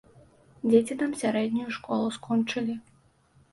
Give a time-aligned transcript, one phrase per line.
[0.69, 2.81] Дзеці там сярэднюю школу скончылі.